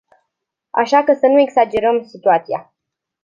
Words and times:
Așa 0.69 1.03
că 1.03 1.13
să 1.13 1.27
nu 1.27 1.39
exagerăm 1.39 2.03
situația. 2.05 2.73